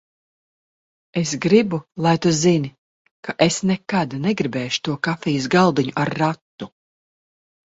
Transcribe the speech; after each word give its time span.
Es 1.21 1.33
gribu, 1.43 1.79
lai 2.05 2.13
tu 2.23 2.31
zini, 2.43 2.71
ka 3.27 3.35
es 3.47 3.59
nekad 3.73 4.17
negribēšu 4.25 4.83
to 4.89 4.97
kafijas 5.11 5.51
galdiņu 5.57 5.95
ar 6.07 6.15
ratu. 6.23 6.71